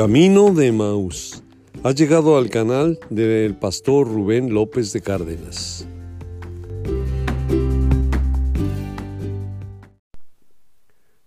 Camino 0.00 0.54
de 0.54 0.72
Maús. 0.72 1.44
Ha 1.84 1.90
llegado 1.90 2.38
al 2.38 2.48
canal 2.48 2.98
del 3.10 3.54
pastor 3.54 4.08
Rubén 4.08 4.54
López 4.54 4.94
de 4.94 5.02
Cárdenas. 5.02 5.86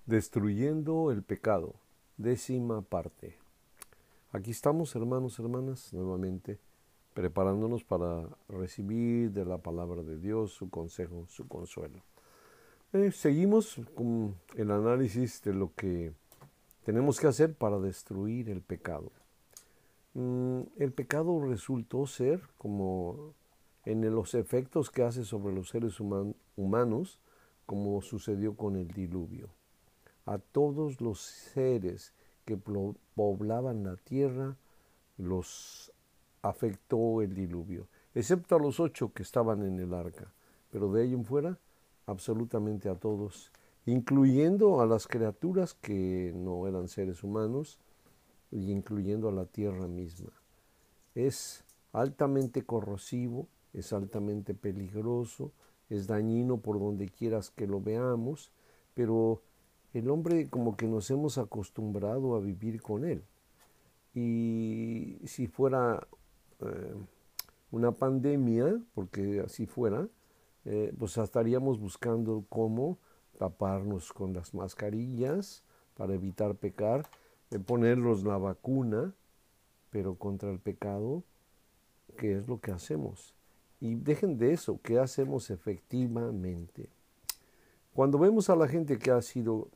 Destruyendo 0.07 1.11
el 1.11 1.21
pecado. 1.21 1.75
Décima 2.17 2.81
parte. 2.81 3.37
Aquí 4.31 4.49
estamos, 4.49 4.95
hermanos, 4.95 5.37
hermanas, 5.37 5.93
nuevamente, 5.93 6.57
preparándonos 7.13 7.83
para 7.83 8.27
recibir 8.49 9.29
de 9.33 9.45
la 9.45 9.59
palabra 9.59 10.01
de 10.01 10.17
Dios 10.17 10.51
su 10.51 10.71
consejo, 10.71 11.27
su 11.29 11.47
consuelo. 11.47 11.99
Eh, 12.91 13.11
seguimos 13.11 13.79
con 13.93 14.33
el 14.55 14.71
análisis 14.71 15.43
de 15.43 15.53
lo 15.53 15.71
que 15.75 16.13
tenemos 16.83 17.19
que 17.19 17.27
hacer 17.27 17.53
para 17.53 17.79
destruir 17.79 18.49
el 18.49 18.61
pecado. 18.61 19.11
Mm, 20.13 20.61
el 20.77 20.91
pecado 20.91 21.41
resultó 21.41 22.05
ser 22.05 22.41
como 22.57 23.33
en 23.85 24.09
los 24.13 24.33
efectos 24.33 24.89
que 24.89 25.03
hace 25.03 25.25
sobre 25.25 25.53
los 25.53 25.69
seres 25.69 25.99
humanos, 26.55 27.19
como 27.65 28.01
sucedió 28.01 28.55
con 28.55 28.75
el 28.75 28.89
diluvio. 28.89 29.49
A 30.25 30.37
todos 30.37 31.01
los 31.01 31.21
seres 31.21 32.13
que 32.45 32.57
poblaban 32.57 33.83
la 33.83 33.95
tierra 33.97 34.57
los 35.17 35.91
afectó 36.41 37.21
el 37.21 37.33
diluvio, 37.33 37.87
excepto 38.13 38.55
a 38.55 38.59
los 38.59 38.79
ocho 38.79 39.13
que 39.13 39.23
estaban 39.23 39.63
en 39.63 39.79
el 39.79 39.93
arca, 39.93 40.33
pero 40.71 40.91
de 40.91 41.03
ahí 41.03 41.13
en 41.13 41.25
fuera 41.25 41.57
absolutamente 42.05 42.89
a 42.89 42.95
todos 42.95 43.51
incluyendo 43.85 44.81
a 44.81 44.85
las 44.85 45.07
criaturas 45.07 45.73
que 45.73 46.33
no 46.35 46.67
eran 46.67 46.87
seres 46.87 47.23
humanos 47.23 47.79
y 48.51 48.71
incluyendo 48.71 49.29
a 49.29 49.31
la 49.31 49.45
tierra 49.45 49.87
misma. 49.87 50.31
Es 51.15 51.63
altamente 51.91 52.63
corrosivo, 52.63 53.47
es 53.73 53.93
altamente 53.93 54.53
peligroso, 54.53 55.51
es 55.89 56.07
dañino 56.07 56.57
por 56.57 56.79
donde 56.79 57.09
quieras 57.09 57.49
que 57.51 57.67
lo 57.67 57.81
veamos, 57.81 58.51
pero 58.93 59.41
el 59.93 60.09
hombre 60.09 60.49
como 60.49 60.75
que 60.75 60.87
nos 60.87 61.09
hemos 61.11 61.37
acostumbrado 61.37 62.35
a 62.35 62.39
vivir 62.39 62.81
con 62.81 63.05
él. 63.05 63.23
Y 64.15 65.19
si 65.25 65.47
fuera 65.47 66.07
eh, 66.61 66.93
una 67.71 67.91
pandemia, 67.91 68.79
porque 68.93 69.41
así 69.41 69.65
fuera, 69.65 70.07
eh, 70.65 70.93
pues 70.97 71.17
estaríamos 71.17 71.79
buscando 71.79 72.45
cómo 72.49 72.97
taparnos 73.37 74.13
con 74.13 74.33
las 74.33 74.53
mascarillas 74.53 75.63
para 75.95 76.13
evitar 76.13 76.55
pecar, 76.55 77.07
ponernos 77.65 78.23
la 78.23 78.37
vacuna, 78.37 79.13
pero 79.89 80.15
contra 80.15 80.49
el 80.49 80.59
pecado, 80.59 81.23
¿qué 82.17 82.37
es 82.37 82.47
lo 82.47 82.59
que 82.59 82.71
hacemos? 82.71 83.35
Y 83.79 83.95
dejen 83.95 84.37
de 84.37 84.53
eso, 84.53 84.79
¿qué 84.81 84.99
hacemos 84.99 85.49
efectivamente? 85.49 86.89
Cuando 87.93 88.17
vemos 88.17 88.49
a 88.49 88.55
la 88.55 88.67
gente 88.67 88.97
que 88.97 89.11
ha 89.11 89.21
sido 89.21 89.67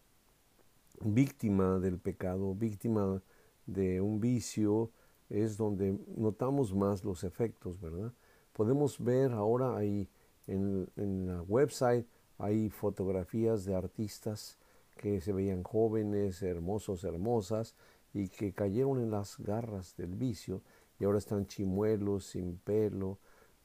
víctima 1.01 1.77
del 1.79 1.99
pecado, 1.99 2.55
víctima 2.55 3.21
de 3.67 4.01
un 4.01 4.19
vicio, 4.19 4.89
es 5.29 5.57
donde 5.57 5.99
notamos 6.15 6.73
más 6.73 7.03
los 7.03 7.23
efectos, 7.23 7.79
¿verdad? 7.79 8.11
Podemos 8.53 8.99
ver 9.03 9.33
ahora 9.33 9.75
ahí 9.75 10.09
en, 10.47 10.89
en 10.95 11.27
la 11.27 11.41
website 11.43 12.07
hay 12.37 12.69
fotografías 12.69 13.65
de 13.65 13.75
artistas 13.75 14.57
que 14.95 15.21
se 15.21 15.33
veían 15.33 15.63
jóvenes, 15.63 16.41
hermosos, 16.41 17.03
hermosas, 17.03 17.75
y 18.13 18.29
que 18.29 18.53
cayeron 18.53 18.99
en 18.99 19.11
las 19.11 19.37
garras 19.37 19.95
del 19.97 20.15
vicio 20.15 20.61
y 20.99 21.05
ahora 21.05 21.19
están 21.19 21.45
chimuelos, 21.45 22.25
sin 22.25 22.57
pelo, 22.57 23.19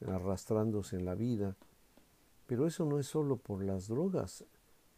arrastrándose 0.05 0.97
en 0.97 1.05
la 1.05 1.15
vida. 1.15 1.55
Pero 2.45 2.67
eso 2.67 2.85
no 2.85 2.99
es 2.99 3.07
solo 3.07 3.37
por 3.37 3.63
las 3.63 3.87
drogas. 3.87 4.45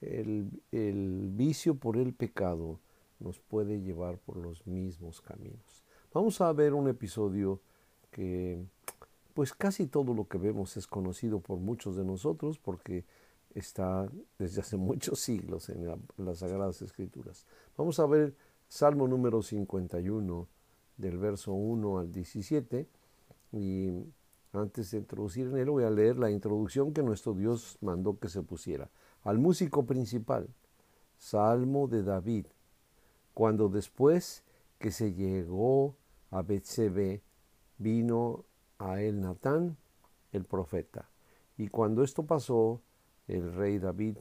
El, 0.02 0.62
el 0.72 1.30
vicio 1.32 1.76
por 1.76 1.98
el 1.98 2.14
pecado 2.14 2.80
nos 3.20 3.40
puede 3.40 3.82
llevar 3.82 4.18
por 4.18 4.38
los 4.38 4.68
mismos 4.68 5.22
caminos. 5.22 5.84
Vamos 6.14 6.42
a 6.42 6.52
ver 6.52 6.74
un 6.74 6.90
episodio 6.90 7.62
que 8.12 8.64
pues 9.34 9.54
casi 9.54 9.88
todo 9.88 10.14
lo 10.14 10.28
que 10.28 10.38
vemos 10.38 10.78
es 10.78 10.88
conocido 10.88 11.40
por 11.40 11.60
muchos 11.60 11.96
de 11.98 12.06
nosotros 12.06 12.58
porque 12.58 13.04
está 13.56 14.08
desde 14.38 14.62
hace 14.62 14.78
muchos 14.78 15.20
siglos 15.20 15.70
en, 15.70 15.88
las 16.18 16.40
Sagradas 16.40 16.82
Escrituras. 16.82 17.46
Vamos 17.78 18.00
a 18.00 18.06
ver 18.06 18.36
Salmo 18.68 19.08
número 19.08 19.42
51, 19.42 20.48
del 20.98 21.18
verso 21.18 21.54
1 21.54 22.00
al 22.00 22.12
17, 22.12 22.88
y 23.54 23.90
antes 24.54 24.92
de 24.92 24.98
introducir 25.00 25.48
en 25.48 25.58
él 25.58 25.70
voy 25.70 25.84
a 25.84 25.90
leer 25.90 26.18
la 26.18 26.30
introducción 26.30 26.94
que 26.94 27.04
nuestro 27.04 27.34
Dios 27.34 27.78
mandó 27.82 28.20
que 28.20 28.30
se 28.30 28.44
pusiera. 28.44 28.90
Al 29.24 29.40
músico 29.40 29.86
principal, 29.86 30.48
Salmo 31.18 31.88
de 31.88 32.04
David, 32.04 32.48
cuando 33.34 33.70
después 33.70 34.44
que 34.80 34.92
se 34.92 35.14
llegó 35.14 35.96
a 36.32 36.42
Betsebe, 36.42 37.24
vino 37.78 38.46
a 38.78 39.02
él 39.02 39.22
Natán, 39.22 39.78
el 40.32 40.46
profeta. 40.46 41.10
Y 41.58 41.70
cuando 41.70 42.04
esto 42.04 42.26
pasó, 42.26 42.82
el 43.28 43.54
rey 43.54 43.80
David 43.80 44.18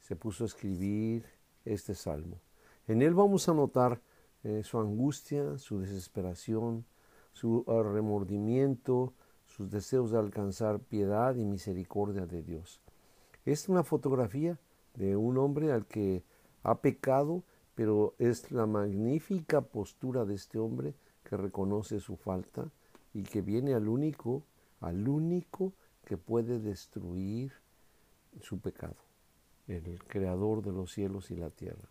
se 0.00 0.16
puso 0.16 0.44
a 0.44 0.46
escribir 0.46 1.24
este 1.64 1.94
salmo. 1.94 2.40
En 2.86 3.02
él 3.02 3.14
vamos 3.14 3.48
a 3.48 3.54
notar 3.54 4.00
eh, 4.42 4.62
su 4.62 4.78
angustia, 4.78 5.56
su 5.58 5.80
desesperación, 5.80 6.84
su 7.32 7.64
ah, 7.66 7.82
remordimiento, 7.82 9.14
sus 9.46 9.70
deseos 9.70 10.10
de 10.10 10.18
alcanzar 10.18 10.80
piedad 10.80 11.34
y 11.36 11.44
misericordia 11.44 12.26
de 12.26 12.42
Dios. 12.42 12.80
Es 13.44 13.68
una 13.68 13.82
fotografía 13.82 14.58
de 14.94 15.16
un 15.16 15.38
hombre 15.38 15.72
al 15.72 15.86
que 15.86 16.22
ha 16.62 16.80
pecado, 16.80 17.42
pero 17.74 18.14
es 18.18 18.50
la 18.50 18.66
magnífica 18.66 19.62
postura 19.62 20.24
de 20.24 20.34
este 20.34 20.58
hombre 20.58 20.94
que 21.24 21.36
reconoce 21.36 22.00
su 22.00 22.16
falta 22.16 22.70
y 23.12 23.22
que 23.22 23.42
viene 23.42 23.74
al 23.74 23.88
único, 23.88 24.42
al 24.80 25.08
único 25.08 25.72
que 26.04 26.16
puede 26.16 26.58
destruir 26.58 27.52
su 28.40 28.60
pecado, 28.60 28.96
el 29.66 30.02
creador 30.04 30.62
de 30.62 30.72
los 30.72 30.92
cielos 30.92 31.30
y 31.30 31.36
la 31.36 31.50
tierra. 31.50 31.88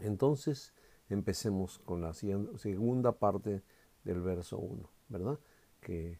Entonces, 0.00 0.72
empecemos 1.08 1.78
con 1.80 2.00
la 2.00 2.14
segunda 2.14 3.12
parte 3.12 3.62
del 4.04 4.20
verso 4.20 4.58
1, 4.58 4.88
¿verdad? 5.08 5.38
Que 5.80 6.18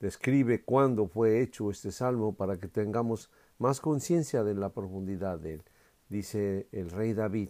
describe 0.00 0.64
cuándo 0.64 1.06
fue 1.06 1.40
hecho 1.40 1.70
este 1.70 1.92
salmo 1.92 2.34
para 2.34 2.58
que 2.58 2.68
tengamos 2.68 3.30
más 3.58 3.80
conciencia 3.80 4.42
de 4.42 4.54
la 4.54 4.70
profundidad 4.70 5.38
de 5.38 5.54
él. 5.54 5.62
Dice 6.08 6.68
el 6.72 6.90
rey 6.90 7.14
David, 7.14 7.48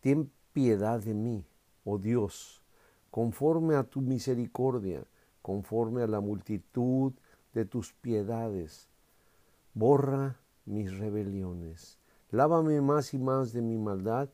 ten 0.00 0.30
piedad 0.52 1.00
de 1.00 1.14
mí, 1.14 1.46
oh 1.84 1.98
Dios, 1.98 2.62
conforme 3.10 3.76
a 3.76 3.84
tu 3.84 4.00
misericordia, 4.00 5.04
conforme 5.40 6.02
a 6.02 6.06
la 6.06 6.20
multitud 6.20 7.12
de 7.54 7.64
tus 7.64 7.92
piedades 7.92 8.88
borra 9.74 10.38
mis 10.64 10.96
rebeliones, 10.98 11.98
lávame 12.30 12.80
más 12.80 13.12
y 13.12 13.18
más 13.18 13.52
de 13.52 13.60
mi 13.60 13.76
maldad 13.76 14.30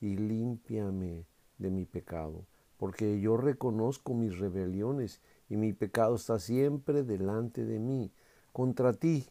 y 0.00 0.16
límpiame 0.16 1.26
de 1.58 1.70
mi 1.70 1.84
pecado, 1.84 2.46
porque 2.78 3.20
yo 3.20 3.36
reconozco 3.36 4.14
mis 4.14 4.38
rebeliones 4.38 5.20
y 5.50 5.56
mi 5.56 5.74
pecado 5.74 6.16
está 6.16 6.38
siempre 6.38 7.02
delante 7.02 7.66
de 7.66 7.78
mí. 7.78 8.10
Contra 8.52 8.94
ti, 8.94 9.28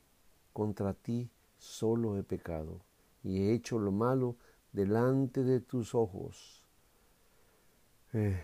contra 0.53 0.93
ti 0.93 1.29
solo 1.57 2.17
he 2.17 2.23
pecado 2.23 2.79
y 3.23 3.39
he 3.39 3.53
hecho 3.53 3.79
lo 3.79 3.91
malo 3.91 4.35
delante 4.71 5.44
de 5.44 5.59
tus 5.59 5.95
ojos. 5.95 6.63
Eh, 8.13 8.39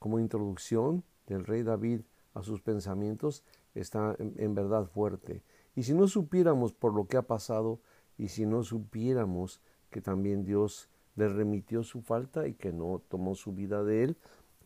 como 0.00 0.18
introducción 0.18 1.04
del 1.26 1.46
rey 1.46 1.62
David 1.62 2.00
a 2.34 2.42
sus 2.42 2.60
pensamientos 2.60 3.44
está 3.74 4.16
en 4.18 4.54
verdad 4.54 4.86
fuerte 4.86 5.42
y 5.74 5.82
si 5.84 5.94
no 5.94 6.08
supiéramos 6.08 6.72
por 6.72 6.94
lo 6.94 7.06
que 7.06 7.16
ha 7.16 7.22
pasado 7.22 7.80
y 8.18 8.28
si 8.28 8.46
no 8.46 8.62
supiéramos 8.62 9.60
que 9.90 10.00
también 10.00 10.44
Dios 10.44 10.88
le 11.16 11.28
remitió 11.28 11.82
su 11.82 12.02
falta 12.02 12.46
y 12.46 12.54
que 12.54 12.72
no 12.72 13.02
tomó 13.08 13.34
su 13.34 13.52
vida 13.52 13.82
de 13.82 14.04
él, 14.04 14.16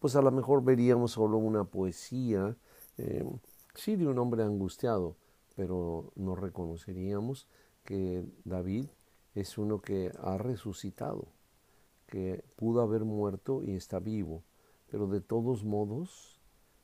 pues 0.00 0.16
a 0.16 0.22
lo 0.22 0.30
mejor 0.30 0.62
veríamos 0.62 1.12
solo 1.12 1.38
una 1.38 1.64
poesía, 1.64 2.56
eh, 2.98 3.24
sí, 3.74 3.96
de 3.96 4.06
un 4.06 4.18
hombre 4.18 4.42
angustiado, 4.42 5.16
pero 5.56 6.12
no 6.14 6.34
reconoceríamos 6.34 7.48
que 7.84 8.24
David 8.44 8.86
es 9.34 9.58
uno 9.58 9.80
que 9.80 10.12
ha 10.20 10.38
resucitado, 10.38 11.28
que 12.06 12.44
pudo 12.56 12.82
haber 12.82 13.04
muerto 13.04 13.62
y 13.62 13.72
está 13.72 13.98
vivo, 13.98 14.42
pero 14.90 15.06
de 15.06 15.20
todos 15.20 15.64
modos, 15.64 16.40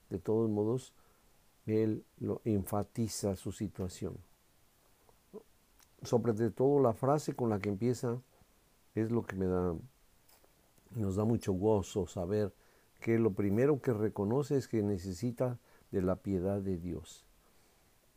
de 0.09 0.19
todos 0.19 0.49
modos, 0.49 0.95
él 1.71 2.05
lo 2.19 2.41
enfatiza 2.45 3.37
su 3.37 3.53
situación. 3.53 4.17
Sobre 6.03 6.33
todo 6.51 6.81
la 6.81 6.95
frase 6.95 7.35
con 7.35 7.51
la 7.51 7.59
que 7.59 7.69
empieza 7.69 8.21
es 8.95 9.11
lo 9.11 9.25
que 9.25 9.37
me 9.37 9.47
da 9.47 9.75
Nos 10.97 11.17
da 11.17 11.25
mucho 11.25 11.53
gozo 11.53 12.07
saber 12.07 12.53
que 13.01 13.19
lo 13.19 13.33
primero 13.33 13.81
que 13.81 13.93
reconoce 13.93 14.57
es 14.57 14.69
que 14.69 14.83
necesita 14.83 15.59
de 15.91 16.03
la 16.03 16.17
piedad 16.17 16.61
de 16.61 16.79
Dios. 16.79 17.25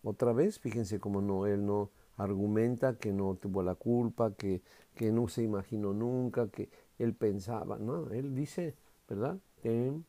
Otra 0.04 0.34
vez, 0.34 0.60
fíjense 0.60 1.00
cómo 1.00 1.22
no, 1.22 1.46
él 1.48 1.66
no 1.66 1.90
argumenta 2.18 2.98
que 2.98 3.12
no 3.14 3.36
tuvo 3.36 3.64
la 3.64 3.76
culpa, 3.76 4.34
que, 4.34 4.62
que 4.96 5.12
no 5.12 5.28
se 5.28 5.44
imaginó 5.44 5.94
nunca, 5.94 6.50
que 6.50 6.70
él 7.00 7.14
pensaba, 7.14 7.78
no, 7.78 8.12
él 8.12 8.36
dice, 8.36 8.76
¿verdad? 9.08 9.40
Ten 9.62 10.06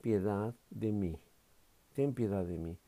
piedad 0.00 0.54
de 0.70 0.92
mí, 0.92 1.18
ten 1.94 2.14
piedad 2.14 2.44
de 2.44 2.58
mí. 2.58 2.78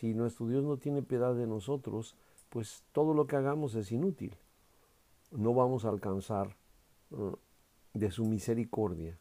Si 0.00 0.14
nuestro 0.14 0.46
Dios 0.46 0.64
no 0.64 0.78
tiene 0.78 1.02
piedad 1.02 1.34
de 1.34 1.46
nosotros, 1.46 2.16
pues 2.48 2.82
todo 2.92 3.12
lo 3.12 3.26
que 3.26 3.36
hagamos 3.36 3.74
es 3.74 3.92
inútil. 3.92 4.34
No 5.30 5.52
vamos 5.52 5.84
a 5.84 5.90
alcanzar 5.90 6.56
uh, 7.10 7.36
de 7.92 8.10
su 8.10 8.24
misericordia 8.24 9.18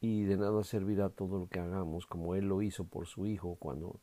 y 0.00 0.22
de 0.22 0.38
nada 0.38 0.64
servirá 0.64 1.10
todo 1.10 1.38
lo 1.38 1.48
que 1.48 1.60
hagamos 1.60 2.06
como 2.06 2.34
Él 2.34 2.48
lo 2.48 2.62
hizo 2.62 2.84
por 2.84 3.06
su 3.06 3.26
Hijo 3.26 3.56
cuando 3.56 4.00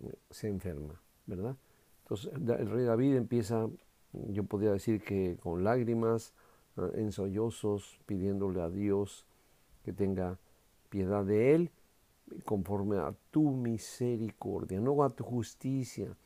eh, 0.00 0.12
se 0.30 0.48
enferma, 0.48 1.00
¿verdad? 1.26 1.56
Entonces 2.02 2.32
el 2.34 2.68
rey 2.68 2.84
David 2.84 3.14
empieza, 3.14 3.68
yo 4.12 4.42
podría 4.42 4.72
decir 4.72 5.00
que 5.04 5.36
con 5.40 5.62
lágrimas, 5.62 6.34
uh, 6.76 6.90
en 6.96 7.12
sollozos, 7.12 8.00
pidiéndole 8.06 8.60
a 8.60 8.70
Dios 8.70 9.24
que 9.84 9.92
tenga 9.92 10.36
piedad 10.90 11.24
de 11.24 11.54
Él 11.54 11.70
conforme 12.44 12.98
a 12.98 13.14
tu 13.30 13.50
misericordia, 13.50 14.80
no 14.80 15.02
a 15.02 15.10
tu 15.10 15.24
justicia, 15.24 16.16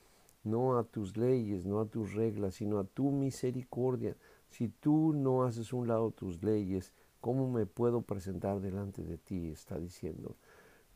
no 0.45 0.79
a 0.79 0.85
tus 0.85 1.17
leyes, 1.17 1.67
no 1.67 1.81
a 1.81 1.87
tus 1.87 2.15
reglas, 2.15 2.57
sino 2.57 2.79
a 2.79 2.85
tu 2.85 3.11
misericordia. 3.11 4.17
Si 4.49 4.69
tú 4.69 5.13
no 5.15 5.45
haces 5.45 5.73
un 5.73 5.89
lado 5.89 6.11
tus 6.11 6.43
leyes, 6.43 6.93
¿cómo 7.21 7.51
me 7.51 7.67
puedo 7.67 8.03
presentar 8.03 8.61
delante 8.61 9.03
de 9.03 9.19
ti? 9.19 9.49
Está 9.49 9.79
diciendo. 9.79 10.37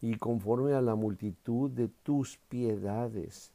Y 0.00 0.17
conforme 0.17 0.75
a 0.75 0.82
la 0.82 0.94
multitud 0.94 1.70
de 1.70 1.88
tus 1.88 2.38
piedades, 2.49 3.52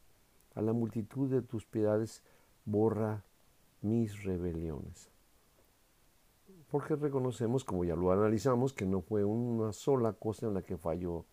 a 0.55 0.61
la 0.61 0.73
multitud 0.73 1.29
de 1.29 1.41
tus 1.41 1.65
piedades, 1.65 2.23
borra 2.65 3.23
mis 3.81 4.23
rebeliones. 4.23 5.09
Porque 6.69 6.95
reconocemos, 6.95 7.63
como 7.65 7.83
ya 7.83 7.95
lo 7.95 8.11
analizamos, 8.11 8.73
que 8.73 8.85
no 8.85 9.01
fue 9.01 9.25
una 9.25 9.73
sola 9.73 10.13
cosa 10.13 10.47
en 10.47 10.53
la 10.53 10.61
que 10.61 10.77
falló 10.77 11.25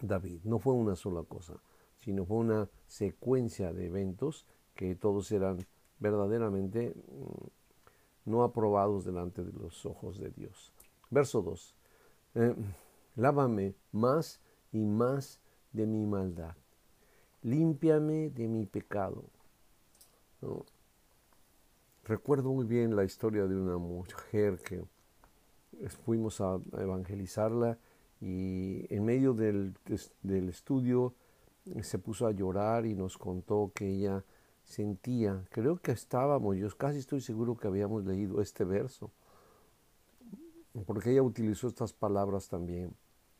David, 0.00 0.40
no 0.44 0.58
fue 0.58 0.74
una 0.74 0.96
sola 0.96 1.22
cosa 1.22 1.60
sino 2.02 2.24
fue 2.24 2.38
una 2.38 2.68
secuencia 2.86 3.72
de 3.72 3.86
eventos 3.86 4.46
que 4.74 4.94
todos 4.94 5.30
eran 5.30 5.64
verdaderamente 6.00 6.94
mm, 6.96 8.30
no 8.30 8.42
aprobados 8.42 9.04
delante 9.04 9.44
de 9.44 9.52
los 9.52 9.86
ojos 9.86 10.18
de 10.18 10.30
Dios. 10.30 10.72
Verso 11.10 11.42
2. 11.42 11.76
Eh, 12.34 12.54
lávame 13.16 13.74
más 13.92 14.40
y 14.72 14.84
más 14.84 15.38
de 15.72 15.86
mi 15.86 16.04
maldad. 16.04 16.56
Límpiame 17.42 18.30
de 18.30 18.48
mi 18.48 18.66
pecado. 18.66 19.24
Recuerdo 22.04 22.52
muy 22.52 22.64
bien 22.64 22.96
la 22.96 23.04
historia 23.04 23.46
de 23.46 23.54
una 23.54 23.78
mujer 23.78 24.58
que 24.58 24.84
fuimos 26.04 26.40
a 26.40 26.60
evangelizarla 26.78 27.78
y 28.22 28.86
en 28.88 29.04
medio 29.04 29.34
del, 29.34 29.74
del 30.22 30.48
estudio 30.48 31.12
se 31.82 31.98
puso 31.98 32.26
a 32.28 32.30
llorar 32.30 32.86
y 32.86 32.94
nos 32.94 33.18
contó 33.18 33.72
que 33.74 33.88
ella 33.88 34.24
sentía, 34.62 35.44
creo 35.50 35.78
que 35.78 35.90
estábamos, 35.90 36.56
yo 36.56 36.68
casi 36.76 37.00
estoy 37.00 37.20
seguro 37.20 37.56
que 37.56 37.66
habíamos 37.66 38.04
leído 38.04 38.40
este 38.40 38.64
verso, 38.64 39.10
porque 40.86 41.10
ella 41.10 41.22
utilizó 41.22 41.66
estas 41.66 41.92
palabras 41.92 42.48
también, 42.48 42.94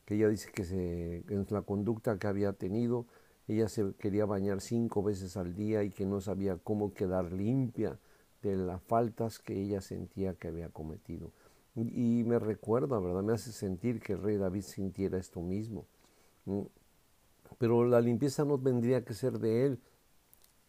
que 0.04 0.16
ella 0.16 0.28
dice 0.28 0.50
que 0.52 0.64
se, 0.64 1.18
en 1.28 1.46
la 1.50 1.62
conducta 1.62 2.18
que 2.18 2.26
había 2.26 2.52
tenido, 2.52 3.06
ella 3.46 3.68
se 3.68 3.94
quería 3.94 4.26
bañar 4.26 4.60
cinco 4.60 5.04
veces 5.04 5.36
al 5.36 5.54
día 5.54 5.84
y 5.84 5.90
que 5.90 6.06
no 6.06 6.20
sabía 6.20 6.58
cómo 6.58 6.92
quedar 6.92 7.32
limpia 7.32 8.00
de 8.42 8.56
las 8.56 8.82
faltas 8.82 9.38
que 9.38 9.60
ella 9.60 9.80
sentía 9.80 10.34
que 10.34 10.48
había 10.48 10.70
cometido. 10.70 11.30
Y, 11.74 12.24
me 12.24 12.38
recuerda, 12.38 12.98
¿verdad? 12.98 13.22
Me 13.22 13.32
hace 13.32 13.50
sentir 13.50 14.00
que 14.00 14.12
el 14.12 14.22
rey 14.22 14.36
David 14.36 14.62
sintiera 14.62 15.18
esto 15.18 15.40
mismo. 15.40 15.86
Pero 17.58 17.84
la 17.86 18.00
limpieza 18.00 18.44
no 18.44 18.58
tendría 18.58 19.04
que 19.04 19.14
ser 19.14 19.38
de 19.38 19.66
él, 19.66 19.80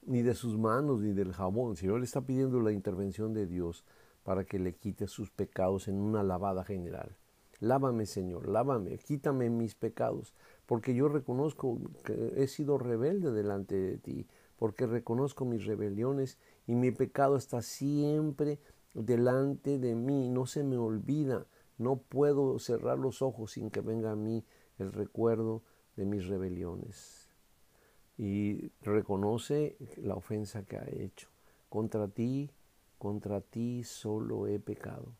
ni 0.06 0.22
de 0.22 0.34
sus 0.34 0.58
manos, 0.58 1.02
ni 1.02 1.14
del 1.14 1.34
jabón, 1.34 1.76
sino 1.76 1.98
él 1.98 2.04
está 2.04 2.22
pidiendo 2.22 2.62
la 2.62 2.72
intervención 2.72 3.34
de 3.34 3.48
Dios 3.48 3.84
para 4.24 4.46
que 4.46 4.60
le 4.60 4.76
quite 4.76 5.08
sus 5.08 5.30
pecados 5.30 5.88
en 5.88 5.96
una 5.96 6.24
lavada 6.24 6.64
general. 6.64 7.18
Lávame, 7.60 8.06
Señor, 8.06 8.48
lávame, 8.48 8.98
quítame 8.98 9.50
mis 9.50 9.76
pecados, 9.76 10.34
porque 10.66 10.94
yo 10.94 11.08
reconozco 11.08 11.80
que 12.04 12.34
he 12.36 12.48
sido 12.48 12.78
rebelde 12.78 13.32
delante 13.32 13.76
de 13.76 13.98
ti, 13.98 14.28
porque 14.58 14.86
reconozco 14.86 15.46
mis 15.46 15.66
rebeliones 15.66 16.38
y 16.68 16.76
mi 16.76 16.92
pecado 16.92 17.36
está 17.38 17.62
siempre 17.62 18.60
delante 18.94 19.80
de 19.80 19.96
mí, 19.96 20.30
no 20.30 20.46
se 20.46 20.64
me 20.64 20.78
olvida, 20.78 21.46
no 21.78 21.98
puedo 21.98 22.60
cerrar 22.60 23.00
los 23.00 23.22
ojos 23.22 23.54
sin 23.54 23.70
que 23.70 23.82
venga 23.82 24.12
a 24.12 24.16
mí 24.16 24.46
el 24.78 24.92
recuerdo 24.92 25.64
de 25.96 26.06
mis 26.06 26.28
rebeliones 26.28 27.24
y 28.18 28.72
reconoce 28.82 29.78
la 29.98 30.16
ofensa 30.16 30.64
que 30.64 30.78
ha 30.78 30.88
hecho. 30.88 31.30
Contra 31.70 32.08
ti, 32.08 32.52
contra 32.98 33.42
ti 33.42 33.84
solo 33.84 34.48
he 34.48 34.60
pecado. 34.60 35.16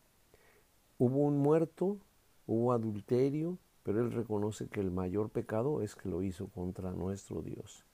Hubo 0.98 1.18
un 1.18 1.38
muerto, 1.38 1.98
hubo 2.46 2.72
adulterio, 2.72 3.58
pero 3.82 4.00
él 4.00 4.12
reconoce 4.12 4.68
que 4.68 4.80
el 4.80 4.90
mayor 4.90 5.30
pecado 5.30 5.82
es 5.82 5.96
que 5.96 6.08
lo 6.08 6.22
hizo 6.22 6.48
contra 6.48 6.92
nuestro 6.92 7.42
Dios. 7.42 7.84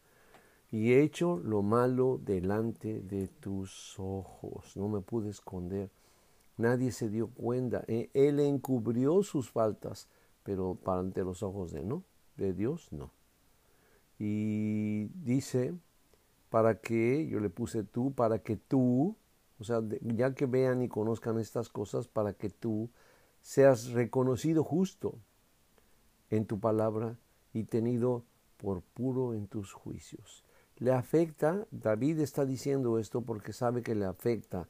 Y 0.70 0.92
he 0.92 1.02
hecho 1.02 1.38
lo 1.38 1.62
malo 1.62 2.20
delante 2.22 3.00
de 3.00 3.26
tus 3.26 3.98
ojos. 3.98 4.76
No 4.76 4.88
me 4.88 5.00
pude 5.00 5.30
esconder. 5.30 5.90
Nadie 6.56 6.92
se 6.92 7.08
dio 7.08 7.28
cuenta. 7.28 7.84
E, 7.88 8.10
él 8.14 8.38
encubrió 8.38 9.22
sus 9.22 9.50
faltas, 9.50 10.08
pero 10.42 10.78
ante 10.86 11.24
los 11.24 11.42
ojos 11.42 11.72
de 11.72 11.84
no 11.84 12.04
de 12.40 12.52
Dios, 12.52 12.88
no. 12.90 13.12
Y 14.18 15.06
dice, 15.22 15.74
para 16.48 16.80
que, 16.80 17.26
yo 17.28 17.38
le 17.38 17.50
puse 17.50 17.84
tú, 17.84 18.12
para 18.12 18.40
que 18.40 18.56
tú, 18.56 19.16
o 19.58 19.64
sea, 19.64 19.82
ya 20.00 20.34
que 20.34 20.46
vean 20.46 20.82
y 20.82 20.88
conozcan 20.88 21.38
estas 21.38 21.68
cosas, 21.68 22.08
para 22.08 22.32
que 22.32 22.50
tú 22.50 22.90
seas 23.42 23.90
reconocido 23.90 24.64
justo 24.64 25.18
en 26.30 26.46
tu 26.46 26.58
palabra 26.58 27.16
y 27.52 27.64
tenido 27.64 28.24
por 28.56 28.82
puro 28.82 29.34
en 29.34 29.46
tus 29.46 29.72
juicios. 29.72 30.44
Le 30.80 30.92
afecta, 30.92 31.66
David 31.70 32.20
está 32.20 32.46
diciendo 32.46 32.98
esto 32.98 33.20
porque 33.20 33.52
sabe 33.52 33.82
que 33.82 33.94
le 33.94 34.06
afecta 34.06 34.68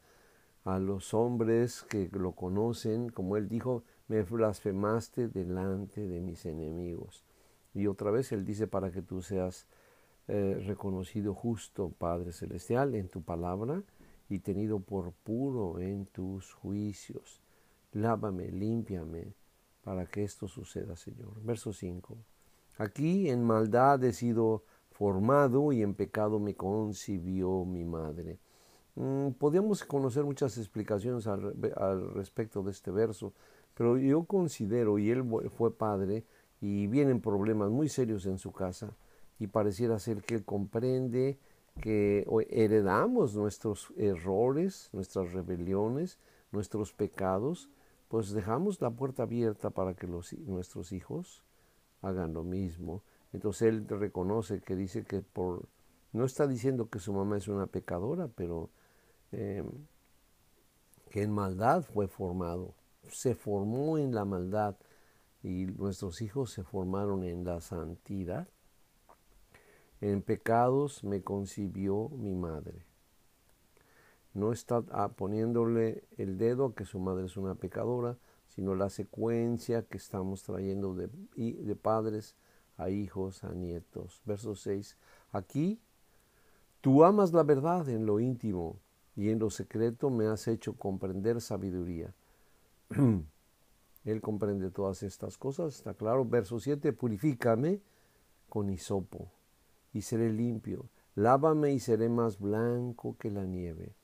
a 0.64 0.78
los 0.78 1.14
hombres 1.14 1.84
que 1.88 2.10
lo 2.12 2.32
conocen, 2.32 3.10
como 3.10 3.36
él 3.36 3.48
dijo, 3.48 3.84
me 4.08 4.22
blasfemaste 4.22 5.28
delante 5.28 6.06
de 6.06 6.20
mis 6.20 6.44
enemigos. 6.44 7.24
Y 7.74 7.86
otra 7.86 8.10
vez 8.10 8.32
Él 8.32 8.44
dice 8.44 8.66
para 8.66 8.90
que 8.90 9.02
tú 9.02 9.22
seas 9.22 9.68
eh, 10.26 10.60
reconocido 10.66 11.32
justo, 11.32 11.92
Padre 11.96 12.32
Celestial, 12.32 12.96
en 12.96 13.08
tu 13.08 13.22
palabra 13.22 13.82
y 14.28 14.40
tenido 14.40 14.80
por 14.80 15.12
puro 15.12 15.78
en 15.78 16.06
tus 16.06 16.52
juicios. 16.54 17.40
Lávame, 17.92 18.50
límpiame, 18.50 19.32
para 19.82 20.06
que 20.06 20.24
esto 20.24 20.48
suceda, 20.48 20.96
Señor. 20.96 21.40
Verso 21.42 21.72
5. 21.72 22.16
Aquí 22.78 23.30
en 23.30 23.44
maldad 23.44 24.02
he 24.02 24.12
sido 24.12 24.64
formado 25.00 25.72
y 25.72 25.80
en 25.80 25.94
pecado 25.94 26.38
me 26.38 26.54
concibió 26.54 27.64
mi 27.64 27.86
madre. 27.86 28.38
Mm, 28.96 29.30
podríamos 29.30 29.82
conocer 29.82 30.24
muchas 30.24 30.58
explicaciones 30.58 31.26
al, 31.26 32.12
respecto 32.12 32.62
de 32.62 32.70
este 32.70 32.90
verso, 32.90 33.32
pero 33.72 33.96
yo 33.96 34.24
considero, 34.24 34.98
y 34.98 35.10
él 35.10 35.24
fue 35.56 35.74
padre, 35.74 36.26
y 36.60 36.86
vienen 36.86 37.22
problemas 37.22 37.70
muy 37.70 37.88
serios 37.88 38.26
en 38.26 38.36
su 38.36 38.52
casa 38.52 38.94
y 39.38 39.46
pareciera 39.46 39.98
ser 39.98 40.20
que 40.20 40.34
él 40.34 40.44
comprende 40.44 41.38
que 41.80 42.26
heredamos 42.50 43.34
nuestros 43.34 43.94
errores, 43.96 44.90
nuestras 44.92 45.32
rebeliones, 45.32 46.18
nuestros 46.52 46.92
pecados, 46.92 47.70
pues 48.08 48.32
dejamos 48.32 48.78
la 48.82 48.90
puerta 48.90 49.22
abierta 49.22 49.70
para 49.70 49.94
que 49.94 50.06
nuestros 50.06 50.92
hijos 50.92 51.42
hagan 52.02 52.34
lo 52.34 52.44
mismo. 52.44 53.02
Entonces 53.32 53.68
él 53.68 53.86
reconoce 53.88 54.60
que 54.60 54.76
dice 54.76 55.04
que 55.04 55.22
por, 55.22 55.68
no 56.12 56.24
está 56.24 56.46
diciendo 56.46 56.88
que 56.88 56.98
su 56.98 57.12
mamá 57.12 57.36
es 57.36 57.48
una 57.48 57.66
pecadora, 57.66 58.28
pero 58.28 58.70
em, 59.32 59.68
que 61.10 61.22
en 61.22 61.30
maldad 61.32 61.82
fue 61.82 62.08
formado, 62.08 62.74
se 63.08 63.34
formó 63.34 63.98
en 63.98 64.14
la 64.14 64.24
maldad 64.24 64.76
y 65.42 65.66
nuestros 65.66 66.20
hijos 66.22 66.52
se 66.52 66.64
formaron 66.64 67.24
en 67.24 67.44
la 67.44 67.60
santidad. 67.60 68.48
En 70.00 70.22
pecados 70.22 71.04
me 71.04 71.22
concibió 71.22 72.08
mi 72.08 72.34
madre. 72.34 72.86
no 74.32 74.52
está 74.52 74.84
ah, 74.92 75.08
poniéndole 75.08 76.04
el 76.16 76.38
dedo 76.38 76.66
a 76.66 76.74
que 76.74 76.84
su 76.84 77.00
madre 77.00 77.26
es 77.26 77.36
una 77.36 77.56
pecadora, 77.56 78.16
sino 78.46 78.74
la 78.74 78.88
secuencia 78.88 79.82
que 79.82 79.96
estamos 79.98 80.42
trayendo 80.44 80.94
de, 80.94 81.08
de 81.36 81.76
padres 81.76 82.36
a 82.80 82.90
hijos, 82.90 83.44
a 83.44 83.52
nietos. 83.52 84.22
Verso 84.24 84.54
6. 84.54 84.96
Aquí 85.32 85.80
tú 86.80 87.04
amas 87.04 87.32
la 87.32 87.42
verdad 87.42 87.88
en 87.88 88.06
lo 88.06 88.20
íntimo 88.20 88.78
y 89.14 89.28
en 89.28 89.38
lo 89.38 89.50
secreto 89.50 90.10
me 90.10 90.26
has 90.26 90.48
hecho 90.48 90.74
comprender 90.74 91.40
sabiduría. 91.40 92.14
Él 94.04 94.20
comprende 94.22 94.70
todas 94.70 95.02
estas 95.02 95.36
cosas, 95.36 95.76
está 95.76 95.94
claro. 95.94 96.24
Verso 96.24 96.58
7, 96.58 96.92
purifícame 96.92 97.80
con 98.48 98.70
hisopo 98.70 99.30
y 99.92 100.02
seré 100.02 100.32
limpio. 100.32 100.88
Lávame 101.14 101.72
y 101.72 101.80
seré 101.80 102.08
más 102.08 102.38
blanco 102.38 103.16
que 103.18 103.30
la 103.30 103.44
nieve. 103.44 103.94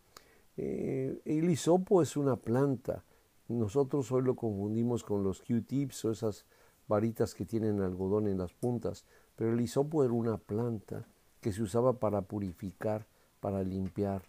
Eh, 0.58 1.20
el 1.24 1.48
hisopo 1.48 2.02
es 2.02 2.16
una 2.16 2.36
planta. 2.36 3.04
Nosotros 3.48 4.10
hoy 4.12 4.22
lo 4.22 4.34
confundimos 4.34 5.04
con 5.04 5.22
los 5.22 5.40
Q-tips 5.40 6.04
o 6.04 6.10
esas 6.10 6.44
varitas 6.88 7.34
que 7.34 7.44
tienen 7.44 7.80
algodón 7.80 8.28
en 8.28 8.38
las 8.38 8.52
puntas. 8.52 9.04
Pero 9.36 9.52
el 9.52 9.60
hisopo 9.60 10.04
era 10.04 10.12
una 10.12 10.38
planta 10.38 11.06
que 11.40 11.52
se 11.52 11.62
usaba 11.62 11.94
para 11.94 12.22
purificar, 12.22 13.06
para 13.40 13.62
limpiar 13.62 14.22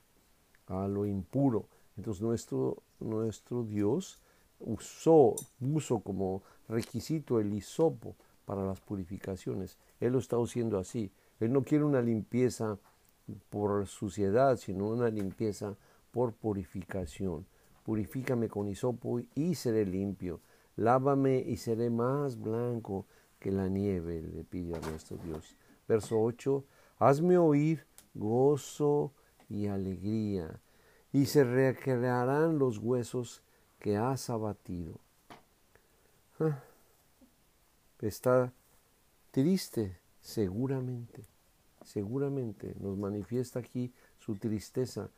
a 0.67 0.87
lo 0.87 1.05
impuro. 1.05 1.67
Entonces 1.95 2.21
nuestro, 2.21 2.83
nuestro 2.99 3.63
Dios 3.63 4.19
usó, 4.59 5.35
puso 5.59 5.99
como 5.99 6.43
requisito 6.67 7.39
el 7.39 7.53
hisopo 7.53 8.15
para 8.45 8.65
las 8.65 8.79
purificaciones. 8.81 9.77
Él 9.99 10.13
lo 10.13 10.19
está 10.19 10.37
haciendo 10.37 10.77
así. 10.77 11.11
Él 11.39 11.51
no 11.51 11.63
quiere 11.63 11.83
una 11.83 12.01
limpieza 12.01 12.77
por 13.49 13.87
suciedad, 13.87 14.57
sino 14.57 14.87
una 14.87 15.09
limpieza 15.09 15.75
por 16.11 16.33
purificación. 16.33 17.45
Purifícame 17.83 18.49
con 18.49 18.67
hisopo 18.67 19.19
y 19.35 19.55
seré 19.55 19.85
limpio. 19.85 20.39
Lávame 20.77 21.39
y 21.39 21.57
seré 21.57 21.89
más 21.89 22.39
blanco 22.39 23.05
que 23.39 23.51
la 23.51 23.67
nieve, 23.67 24.21
le 24.21 24.43
pide 24.43 24.75
a 24.75 24.79
nuestro 24.79 25.17
Dios. 25.17 25.55
Verso 25.87 26.21
8. 26.21 26.63
Hazme 26.99 27.37
oír 27.37 27.85
gozo 28.13 29.11
y 29.49 29.67
alegría, 29.67 30.59
y 31.11 31.25
se 31.25 31.43
recrearán 31.43 32.57
los 32.59 32.77
huesos 32.79 33.43
que 33.79 33.97
has 33.97 34.29
abatido. 34.29 34.99
Ah, 36.39 36.63
está 38.01 38.53
triste, 39.31 39.97
seguramente, 40.19 41.23
seguramente 41.83 42.75
nos 42.79 42.97
manifiesta 42.97 43.59
aquí 43.59 43.93
su 44.19 44.35
tristeza. 44.35 45.09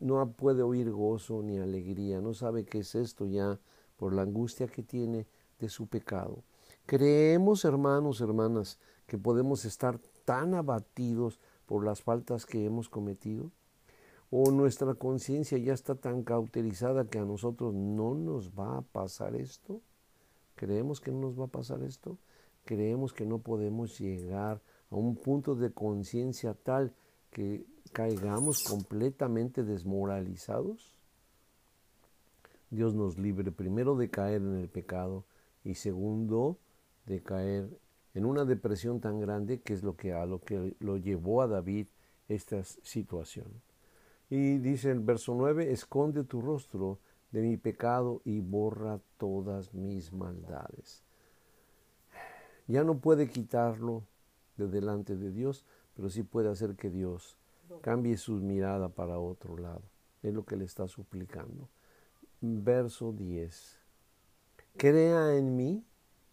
No 0.00 0.26
puede 0.32 0.62
oír 0.62 0.90
gozo 0.90 1.42
ni 1.42 1.58
alegría, 1.58 2.20
no 2.20 2.34
sabe 2.34 2.64
qué 2.64 2.78
es 2.78 2.94
esto 2.94 3.26
ya 3.26 3.58
por 3.96 4.14
la 4.14 4.22
angustia 4.22 4.66
que 4.66 4.82
tiene 4.82 5.26
de 5.58 5.68
su 5.68 5.86
pecado. 5.86 6.42
Creemos, 6.86 7.64
hermanos, 7.64 8.20
hermanas, 8.20 8.78
que 9.06 9.18
podemos 9.18 9.64
estar 9.64 9.98
tan 10.24 10.54
abatidos 10.54 11.40
por 11.66 11.84
las 11.84 12.02
faltas 12.02 12.46
que 12.46 12.64
hemos 12.64 12.88
cometido? 12.88 13.50
¿O 14.30 14.50
nuestra 14.50 14.94
conciencia 14.94 15.58
ya 15.58 15.74
está 15.74 15.94
tan 15.94 16.24
cauterizada 16.24 17.04
que 17.04 17.18
a 17.18 17.24
nosotros 17.24 17.72
no 17.74 18.14
nos 18.14 18.50
va 18.50 18.78
a 18.78 18.82
pasar 18.82 19.36
esto? 19.36 19.80
¿Creemos 20.56 21.00
que 21.00 21.12
no 21.12 21.20
nos 21.20 21.38
va 21.38 21.44
a 21.44 21.48
pasar 21.48 21.82
esto? 21.82 22.18
¿Creemos 22.64 23.12
que 23.12 23.26
no 23.26 23.38
podemos 23.38 23.98
llegar 23.98 24.60
a 24.90 24.96
un 24.96 25.16
punto 25.16 25.54
de 25.54 25.72
conciencia 25.72 26.54
tal 26.54 26.94
que 27.30 27.66
caigamos 27.92 28.64
completamente 28.64 29.62
desmoralizados? 29.62 30.93
Dios 32.70 32.94
nos 32.94 33.18
libre 33.18 33.52
primero 33.52 33.96
de 33.96 34.10
caer 34.10 34.42
en 34.42 34.56
el 34.56 34.68
pecado 34.68 35.24
y 35.62 35.74
segundo 35.74 36.58
de 37.06 37.22
caer 37.22 37.68
en 38.14 38.24
una 38.24 38.44
depresión 38.44 39.00
tan 39.00 39.20
grande 39.20 39.60
que 39.60 39.74
es 39.74 39.82
lo 39.82 39.96
que 39.96 40.12
a 40.12 40.26
lo 40.26 40.40
que 40.42 40.74
lo 40.78 40.96
llevó 40.96 41.42
a 41.42 41.48
David 41.48 41.86
esta 42.28 42.62
situación. 42.64 43.46
Y 44.30 44.58
dice 44.58 44.90
el 44.90 45.00
verso 45.00 45.34
9, 45.34 45.72
esconde 45.72 46.24
tu 46.24 46.40
rostro 46.40 46.98
de 47.30 47.42
mi 47.42 47.56
pecado 47.56 48.22
y 48.24 48.40
borra 48.40 49.00
todas 49.18 49.74
mis 49.74 50.12
maldades. 50.12 51.04
Ya 52.66 52.84
no 52.84 52.98
puede 52.98 53.28
quitarlo 53.28 54.04
de 54.56 54.68
delante 54.68 55.16
de 55.16 55.30
Dios, 55.30 55.64
pero 55.94 56.08
sí 56.08 56.22
puede 56.22 56.48
hacer 56.48 56.76
que 56.76 56.90
Dios 56.90 57.36
cambie 57.82 58.16
su 58.16 58.34
mirada 58.34 58.88
para 58.88 59.18
otro 59.18 59.58
lado. 59.58 59.82
Es 60.22 60.32
lo 60.32 60.44
que 60.44 60.56
le 60.56 60.64
está 60.64 60.88
suplicando. 60.88 61.68
Verso 62.44 63.12
10. 63.12 63.80
Crea 64.76 65.36
en 65.36 65.56
mí, 65.56 65.82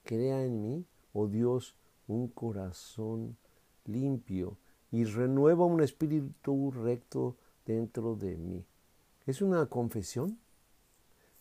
crea 0.03 0.44
en 0.44 0.62
mí 0.62 0.86
oh 1.13 1.27
Dios, 1.27 1.75
un 2.08 2.27
corazón 2.27 3.38
limpio 3.86 4.58
y 4.91 5.06
renueva 5.06 5.65
un 5.65 5.82
espíritu 5.82 6.72
recto 6.72 7.38
dentro 7.65 8.15
de 8.15 8.36
mí. 8.36 8.65
Es 9.25 9.41
una 9.41 9.65
confesión. 9.68 10.38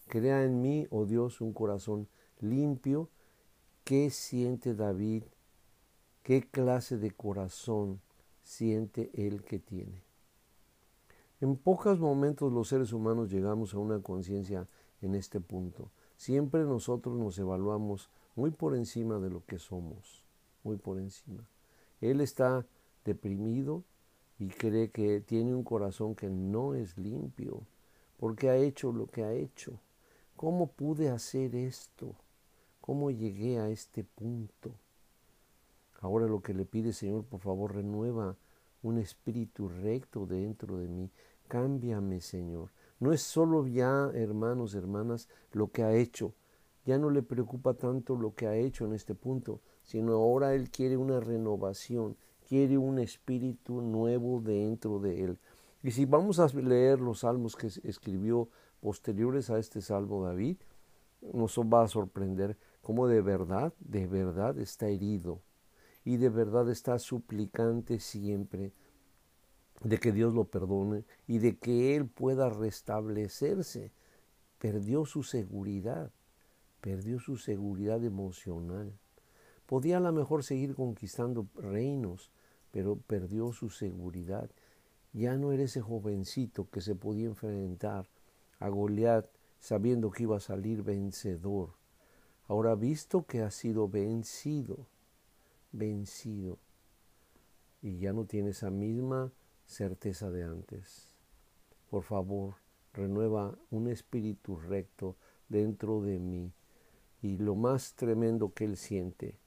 Crea 0.07 0.45
en 0.45 0.63
mí, 0.63 0.87
oh 0.91 1.05
Dios, 1.05 1.41
un 1.41 1.53
corazón 1.53 2.09
limpio. 2.41 3.09
¿Qué 3.85 4.11
siente 4.11 4.75
David? 4.75 5.25
¿Qué 6.23 6.43
clase 6.49 6.97
de 6.97 7.11
corazón 7.11 8.01
siente 8.43 9.11
él 9.15 9.43
que 9.43 9.59
tiene? 9.59 10.10
En 11.41 11.57
pocos 11.57 11.99
momentos 11.99 12.53
los 12.53 12.69
seres 12.69 12.93
humanos 12.93 13.31
llegamos 13.31 13.73
a 13.73 13.79
una 13.79 14.01
conciencia 14.03 14.69
en 15.01 15.15
este 15.15 15.41
punto. 15.41 15.91
Siempre 16.17 16.65
nosotros 16.65 17.17
nos 17.17 17.39
evaluamos 17.39 18.11
muy 18.37 18.51
por 18.51 18.77
encima 18.77 19.19
de 19.19 19.31
lo 19.31 19.45
que 19.47 19.59
somos, 19.59 20.23
muy 20.63 20.77
por 20.77 20.99
encima. 20.99 21.43
Él 22.03 22.21
está 22.21 22.67
deprimido 23.07 23.85
y 24.39 24.49
cree 24.49 24.91
que 24.91 25.21
tiene 25.21 25.55
un 25.55 25.65
corazón 25.65 26.15
que 26.15 26.29
no 26.29 26.75
es 26.75 26.99
limpio, 26.99 27.63
porque 28.19 28.51
ha 28.51 28.57
hecho 28.57 28.93
lo 28.93 29.07
que 29.07 29.25
ha 29.25 29.33
hecho. 29.33 29.81
¿Cómo 30.37 30.67
pude 30.67 31.09
hacer 31.09 31.55
esto? 31.55 32.15
¿Cómo 32.83 33.11
llegué 33.11 33.59
a 33.59 33.71
este 33.71 34.05
punto? 34.05 34.73
Ahora 36.01 36.27
lo 36.27 36.43
que 36.43 36.53
le 36.53 36.67
pide, 36.67 36.93
Señor, 36.93 37.25
por 37.25 37.41
favor, 37.41 37.75
renueva 37.75 38.37
un 38.83 38.99
espíritu 38.99 39.69
recto 39.69 40.27
dentro 40.27 40.79
de 40.79 40.89
mí. 40.89 41.11
Cámbiame, 41.51 42.21
Señor. 42.21 42.71
No 43.01 43.13
es 43.13 43.23
solo 43.23 43.67
ya, 43.67 44.09
hermanos, 44.15 44.77
hermanas, 44.77 45.29
lo 45.51 45.73
que 45.73 45.83
ha 45.83 45.93
hecho, 45.93 46.33
ya 46.85 46.97
no 46.97 47.11
le 47.11 47.25
preocupa 47.25 47.75
tanto 47.75 48.15
lo 48.15 48.37
que 48.37 48.47
ha 48.47 48.55
hecho 48.55 48.85
en 48.85 48.93
este 48.93 49.17
punto, 49.17 49.61
sino 49.83 50.13
ahora 50.13 50.55
él 50.55 50.71
quiere 50.71 50.97
una 50.97 51.19
renovación, 51.19 52.17
quiere 52.49 52.79
un 52.79 53.01
espíritu 53.01 53.81
nuevo 53.83 54.41
dentro 54.41 55.01
de 55.01 55.25
él. 55.25 55.39
Y 55.83 55.91
si 55.91 56.05
vamos 56.05 56.39
a 56.39 56.47
leer 56.47 57.01
los 57.01 57.21
salmos 57.21 57.57
que 57.57 57.67
escribió 57.67 58.49
posteriores 58.79 59.51
a 59.51 59.59
este 59.59 59.81
salmo 59.81 60.23
David, 60.23 60.59
nos 61.21 61.59
va 61.59 61.83
a 61.83 61.89
sorprender 61.89 62.57
cómo 62.81 63.09
de 63.09 63.23
verdad, 63.23 63.75
de 63.81 64.07
verdad 64.07 64.57
está 64.57 64.87
herido 64.87 65.41
y 66.05 66.17
de 66.17 66.29
verdad 66.29 66.71
está 66.71 66.97
suplicante 67.01 67.99
siempre 67.99 68.73
de 69.83 69.99
que 69.99 70.13
Dios 70.13 70.35
lo 70.35 70.45
perdone 70.45 71.05
y 71.27 71.39
de 71.39 71.59
que 71.59 71.97
él 71.97 72.07
pueda 72.07 72.49
restablecerse. 72.51 73.93
Perdió 74.59 75.07
su 75.07 75.23
seguridad 75.23 76.13
perdió 76.81 77.21
su 77.21 77.37
seguridad 77.37 78.03
emocional. 78.05 78.93
Podía 79.67 79.99
a 79.99 80.01
lo 80.01 80.13
mejor 80.13 80.43
seguir 80.43 80.75
conquistando 80.75 81.47
reinos, 81.55 82.31
pero 82.73 82.97
perdió 82.97 83.53
su 83.53 83.71
seguridad. 83.71 84.51
Ya 85.13 85.37
no 85.37 85.53
era 85.53 85.65
ese 85.65 85.81
jovencito 85.81 86.69
que 86.71 86.81
se 86.81 86.95
podía 86.95 87.27
enfrentar 87.27 88.09
a 88.59 88.69
Goliat 88.69 89.27
sabiendo 89.61 90.11
que 90.11 90.25
iba 90.25 90.37
a 90.37 90.41
salir 90.41 90.83
vencedor. 90.83 91.75
Ahora 92.49 92.75
visto 92.75 93.27
que 93.27 93.43
ha 93.43 93.51
sido 93.51 93.89
vencido, 93.89 94.87
vencido, 95.71 96.59
y 97.83 97.99
ya 97.99 98.13
no 98.13 98.25
tiene 98.25 98.51
esa 98.51 98.71
misma 98.71 99.33
certeza 99.71 100.31
de 100.31 100.43
antes. 100.43 101.15
Por 101.91 102.03
favor, 102.03 102.57
renueva 102.93 103.57
un 103.71 103.89
espíritu 103.89 104.57
recto 104.57 105.17
dentro 105.49 106.03
de 106.03 106.19
mí 106.19 106.53
y 107.23 107.39
lo 107.39 107.55
más 107.55 107.95
tremendo 107.95 108.53
que 108.53 108.65
él 108.65 108.77
siente. 108.77 109.39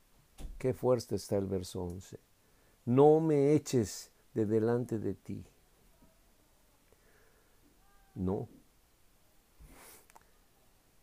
Qué 0.58 0.74
fuerte 0.74 1.16
está 1.16 1.38
el 1.38 1.46
verso 1.46 1.84
11. 1.84 2.20
No 2.86 3.20
me 3.20 3.54
eches 3.54 4.12
de 4.34 4.46
delante 4.46 4.98
de 4.98 5.14
ti. 5.14 5.46
No. 8.16 8.48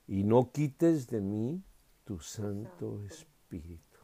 Y 0.09 0.25
no 0.25 0.51
quites 0.51 1.09
de 1.09 1.21
mí 1.21 1.63
tu 2.05 2.21
Santo 2.21 3.05
Espíritu. 3.05 3.99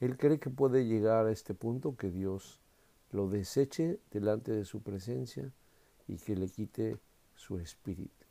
Él 0.00 0.16
cree 0.16 0.38
que 0.38 0.50
puede 0.50 0.86
llegar 0.86 1.26
a 1.26 1.32
este 1.32 1.54
punto 1.54 1.96
que 1.96 2.10
Dios 2.10 2.60
lo 3.10 3.28
deseche 3.28 4.00
delante 4.10 4.52
de 4.52 4.64
su 4.64 4.82
presencia 4.82 5.52
y 6.06 6.16
que 6.16 6.36
le 6.36 6.48
quite 6.48 6.98
su 7.34 7.58
espíritu. 7.58 8.26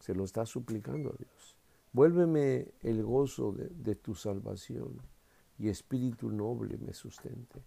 Se 0.00 0.14
lo 0.14 0.24
está 0.24 0.44
suplicando 0.46 1.10
a 1.10 1.16
Dios. 1.16 1.56
Vuélveme 1.92 2.72
el 2.82 3.02
gozo 3.02 3.52
de, 3.52 3.94
tu 3.94 4.14
salvación 4.14 5.00
y 5.58 5.68
espíritu 5.68 6.30
noble 6.30 6.76
me 6.76 6.92
sustente. 6.92 7.62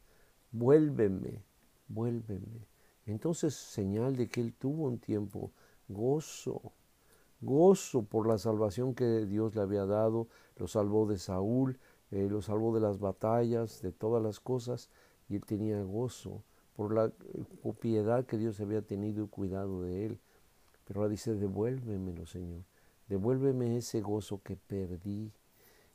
Vuélveme, 0.52 1.44
vuélveme. 1.88 2.68
Entonces, 3.06 3.56
señal 3.56 4.16
de 4.16 4.30
que 4.30 4.42
él 4.42 4.54
tuvo 4.54 4.84
un 4.84 5.00
tiempo 5.00 5.52
gozo, 5.88 6.74
gozo 7.42 8.04
por 8.04 8.28
la 8.28 8.38
salvación 8.38 8.94
que 8.94 9.26
Dios 9.26 9.56
le 9.56 9.62
había 9.62 9.86
dado, 9.86 10.28
lo 10.58 10.68
salvó 10.68 11.08
de 11.08 11.18
Saúl, 11.18 11.80
eh, 12.12 12.28
lo 12.30 12.44
salvó 12.44 12.74
de 12.76 12.82
las 12.82 13.00
batallas, 13.00 13.82
de 13.82 13.92
todas 13.92 14.22
las 14.22 14.40
cosas, 14.40 14.92
y 15.30 15.36
él 15.36 15.46
tenía 15.46 15.82
gozo 15.84 16.44
por 16.76 16.94
la 16.94 17.06
eh, 17.06 17.74
piedad 17.80 18.26
que 18.26 18.38
Dios 18.38 18.60
había 18.60 18.82
tenido 18.82 19.24
y 19.24 19.28
cuidado 19.28 19.84
de 19.84 20.08
él. 20.08 20.20
Pero 20.86 21.02
ahora 21.02 21.12
dice, 21.12 21.36
devuélvemelo, 21.36 22.26
Señor, 22.26 22.64
devuélveme 23.08 23.78
ese 23.78 24.02
gozo 24.02 24.42
que 24.42 24.56
perdí, 24.56 25.32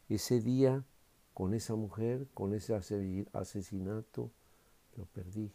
ese 0.09 0.41
día 0.41 0.85
con 1.33 1.53
esa 1.53 1.75
mujer, 1.75 2.29
con 2.33 2.55
ese 2.55 2.75
asesinato, 2.75 4.31
lo 4.97 5.07
perdí. 5.07 5.51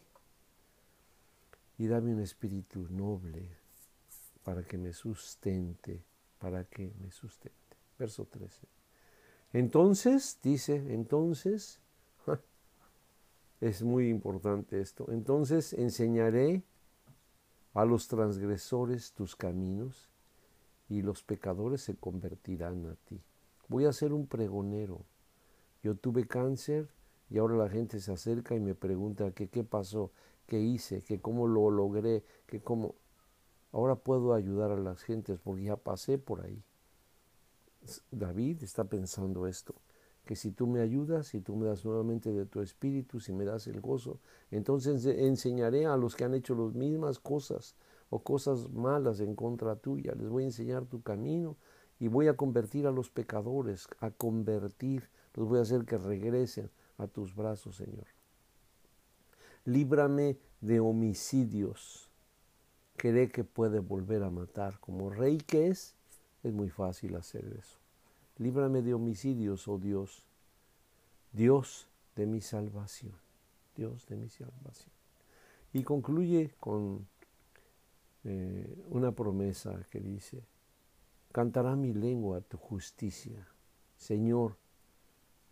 Y 1.78 1.86
dame 1.86 2.12
un 2.12 2.20
espíritu 2.20 2.86
noble 2.90 3.48
para 4.44 4.62
que 4.62 4.76
me 4.76 4.92
sustente, 4.92 6.04
para 6.38 6.64
que 6.64 6.92
me 7.00 7.10
sustente. 7.10 7.56
Verso 7.98 8.26
13. 8.26 8.66
Entonces, 9.54 10.38
dice, 10.42 10.92
entonces, 10.92 11.80
es 13.60 13.82
muy 13.82 14.08
importante 14.08 14.80
esto, 14.80 15.10
entonces 15.10 15.72
enseñaré 15.74 16.64
a 17.74 17.84
los 17.84 18.08
transgresores 18.08 19.12
tus 19.12 19.36
caminos 19.36 20.10
y 20.88 21.02
los 21.02 21.22
pecadores 21.22 21.82
se 21.82 21.96
convertirán 21.96 22.86
a 22.86 22.94
ti. 22.96 23.22
Voy 23.68 23.84
a 23.84 23.92
ser 23.92 24.12
un 24.12 24.26
pregonero. 24.26 25.04
Yo 25.82 25.94
tuve 25.94 26.26
cáncer 26.26 26.88
y 27.28 27.38
ahora 27.38 27.54
la 27.54 27.68
gente 27.68 28.00
se 28.00 28.12
acerca 28.12 28.56
y 28.56 28.60
me 28.60 28.74
pregunta 28.74 29.30
qué 29.32 29.46
pasó, 29.62 30.10
qué 30.46 30.58
hice, 30.58 31.02
que 31.02 31.20
cómo 31.20 31.46
lo 31.46 31.70
logré, 31.70 32.24
que 32.46 32.60
cómo... 32.60 32.96
Ahora 33.72 33.94
puedo 33.94 34.34
ayudar 34.34 34.72
a 34.72 34.76
las 34.76 35.02
gentes 35.02 35.38
porque 35.38 35.62
ya 35.62 35.76
pasé 35.76 36.18
por 36.18 36.44
ahí. 36.44 36.60
David 38.10 38.64
está 38.64 38.84
pensando 38.84 39.46
esto, 39.46 39.74
que 40.30 40.36
si 40.36 40.52
tú 40.52 40.68
me 40.68 40.80
ayudas, 40.80 41.26
si 41.26 41.40
tú 41.40 41.56
me 41.56 41.66
das 41.66 41.84
nuevamente 41.84 42.32
de 42.32 42.46
tu 42.46 42.60
espíritu, 42.60 43.18
si 43.18 43.32
me 43.32 43.44
das 43.44 43.66
el 43.66 43.80
gozo, 43.80 44.20
entonces 44.52 45.04
enseñaré 45.04 45.86
a 45.86 45.96
los 45.96 46.14
que 46.14 46.22
han 46.22 46.34
hecho 46.34 46.54
las 46.54 46.72
mismas 46.72 47.18
cosas 47.18 47.74
o 48.10 48.20
cosas 48.20 48.70
malas 48.70 49.18
en 49.18 49.34
contra 49.34 49.74
tuya, 49.74 50.14
les 50.14 50.28
voy 50.28 50.44
a 50.44 50.46
enseñar 50.46 50.84
tu 50.84 51.02
camino 51.02 51.56
y 51.98 52.06
voy 52.06 52.28
a 52.28 52.36
convertir 52.36 52.86
a 52.86 52.92
los 52.92 53.10
pecadores, 53.10 53.88
a 53.98 54.12
convertir, 54.12 55.10
los 55.34 55.48
voy 55.48 55.58
a 55.58 55.62
hacer 55.62 55.84
que 55.84 55.98
regresen 55.98 56.70
a 56.98 57.08
tus 57.08 57.34
brazos, 57.34 57.74
Señor. 57.74 58.06
Líbrame 59.64 60.38
de 60.60 60.78
homicidios. 60.78 62.08
Cree 62.96 63.32
que 63.32 63.42
puede 63.42 63.80
volver 63.80 64.22
a 64.22 64.30
matar. 64.30 64.78
Como 64.78 65.10
rey 65.10 65.38
que 65.38 65.66
es, 65.66 65.96
es 66.44 66.52
muy 66.52 66.68
fácil 66.68 67.16
hacer 67.16 67.44
eso. 67.58 67.79
Líbrame 68.40 68.80
de 68.80 68.94
homicidios, 68.94 69.68
oh 69.68 69.78
Dios. 69.78 70.26
Dios 71.30 71.86
de 72.16 72.26
mi 72.26 72.40
salvación. 72.40 73.12
Dios 73.76 74.06
de 74.06 74.16
mi 74.16 74.30
salvación. 74.30 74.90
Y 75.74 75.82
concluye 75.82 76.54
con 76.58 77.06
eh, 78.24 78.82
una 78.88 79.12
promesa 79.12 79.78
que 79.90 80.00
dice, 80.00 80.42
cantará 81.32 81.76
mi 81.76 81.92
lengua 81.92 82.40
tu 82.40 82.56
justicia. 82.56 83.46
Señor, 83.98 84.56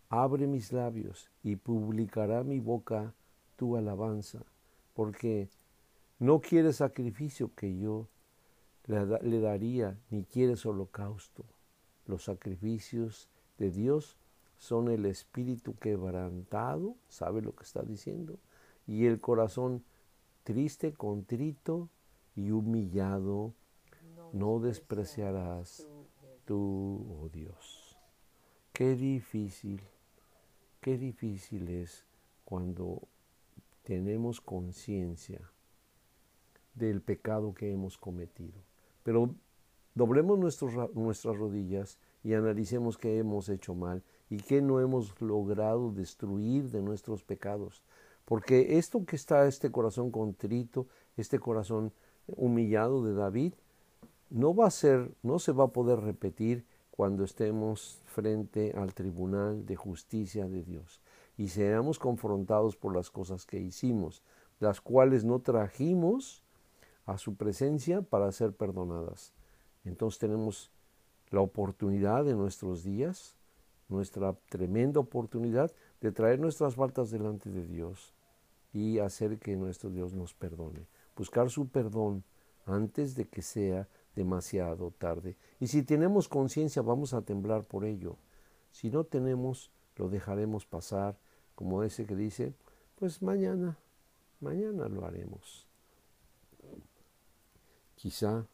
abre 0.08 0.46
mis 0.46 0.72
labios 0.72 1.30
y 1.42 1.56
publicará 1.56 2.42
mi 2.42 2.58
boca 2.58 3.12
tu 3.56 3.76
alabanza, 3.76 4.42
porque 4.94 5.50
no 6.18 6.40
quieres 6.40 6.76
sacrificio 6.76 7.54
que 7.54 7.78
yo 7.78 8.08
le, 8.86 9.40
daría, 9.40 9.98
ni 10.08 10.24
quieres 10.24 10.64
holocausto. 10.64 11.44
Los 12.08 12.24
sacrificios 12.24 13.28
de 13.58 13.70
Dios 13.70 14.16
son 14.56 14.88
el 14.90 15.06
espíritu 15.06 15.76
quebrantado, 15.78 16.96
¿sabe 17.08 17.42
lo 17.42 17.54
que 17.54 17.62
está 17.62 17.82
diciendo? 17.82 18.38
Y 18.86 19.06
el 19.06 19.20
corazón 19.20 19.84
triste, 20.42 20.94
contrito 20.94 21.90
y 22.34 22.50
humillado, 22.50 23.52
no 24.32 24.58
despreciarás 24.58 25.86
tú, 26.44 27.06
oh 27.20 27.28
Dios. 27.28 27.98
Qué 28.72 28.96
difícil, 28.96 29.82
qué 30.80 30.96
difícil 30.96 31.68
es 31.68 32.06
cuando 32.44 33.02
tenemos 33.82 34.40
conciencia 34.40 35.40
del 36.74 37.02
pecado 37.02 37.52
que 37.52 37.70
hemos 37.70 37.98
cometido. 37.98 38.58
Pero 39.02 39.34
doblemos 39.98 40.38
nuestras 40.38 41.36
rodillas 41.36 41.98
y 42.22 42.34
analicemos 42.34 42.96
qué 42.96 43.18
hemos 43.18 43.48
hecho 43.48 43.74
mal 43.74 44.04
y 44.30 44.36
qué 44.36 44.62
no 44.62 44.80
hemos 44.80 45.20
logrado 45.20 45.90
destruir 45.90 46.70
de 46.70 46.80
nuestros 46.82 47.24
pecados. 47.24 47.82
Porque 48.24 48.78
esto 48.78 49.04
que 49.04 49.16
está, 49.16 49.46
este 49.48 49.72
corazón 49.72 50.12
contrito, 50.12 50.86
este 51.16 51.40
corazón 51.40 51.92
humillado 52.28 53.02
de 53.02 53.14
David, 53.14 53.54
no 54.30 54.54
va 54.54 54.68
a 54.68 54.70
ser, 54.70 55.10
no 55.24 55.40
se 55.40 55.50
va 55.50 55.64
a 55.64 55.72
poder 55.72 55.98
repetir 55.98 56.64
cuando 56.92 57.24
estemos 57.24 58.00
frente 58.04 58.74
al 58.76 58.94
tribunal 58.94 59.66
de 59.66 59.74
justicia 59.74 60.46
de 60.46 60.62
Dios 60.62 61.00
y 61.36 61.48
seamos 61.48 61.98
confrontados 61.98 62.76
por 62.76 62.94
las 62.94 63.10
cosas 63.10 63.46
que 63.46 63.58
hicimos, 63.58 64.22
las 64.60 64.80
cuales 64.80 65.24
no 65.24 65.40
trajimos 65.40 66.44
a 67.04 67.18
su 67.18 67.34
presencia 67.34 68.02
para 68.02 68.30
ser 68.30 68.52
perdonadas. 68.52 69.32
Entonces 69.88 70.18
tenemos 70.18 70.70
la 71.30 71.40
oportunidad 71.40 72.24
de 72.24 72.34
nuestros 72.34 72.84
días, 72.84 73.34
nuestra 73.88 74.34
tremenda 74.48 75.00
oportunidad 75.00 75.72
de 76.00 76.12
traer 76.12 76.38
nuestras 76.38 76.74
faltas 76.74 77.10
delante 77.10 77.50
de 77.50 77.66
Dios 77.66 78.14
y 78.72 78.98
hacer 78.98 79.38
que 79.38 79.56
nuestro 79.56 79.90
Dios 79.90 80.12
nos 80.12 80.34
perdone. 80.34 80.86
Buscar 81.16 81.50
su 81.50 81.68
perdón 81.68 82.22
antes 82.66 83.14
de 83.14 83.24
que 83.24 83.40
sea 83.40 83.88
demasiado 84.14 84.90
tarde. 84.90 85.36
Y 85.58 85.68
si 85.68 85.82
tenemos 85.82 86.28
conciencia, 86.28 86.82
vamos 86.82 87.14
a 87.14 87.22
temblar 87.22 87.64
por 87.64 87.84
ello. 87.84 88.16
Si 88.70 88.90
no 88.90 89.04
tenemos, 89.04 89.70
lo 89.96 90.08
dejaremos 90.10 90.66
pasar 90.66 91.18
como 91.54 91.82
ese 91.82 92.04
que 92.04 92.14
dice, 92.14 92.54
pues 92.96 93.22
mañana, 93.22 93.78
mañana 94.40 94.86
lo 94.88 95.06
haremos. 95.06 95.66
Quizá 97.96 98.46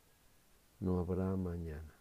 no 0.85 0.99
habrá 0.99 1.35
mañana. 1.37 1.95